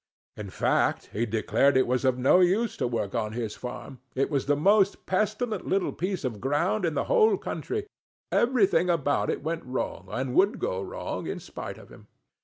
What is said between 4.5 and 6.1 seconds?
most pestilent little